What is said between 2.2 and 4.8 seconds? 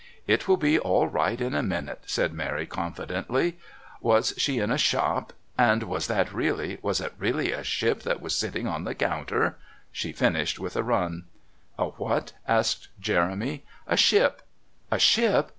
Mary confidently. "'Was she in a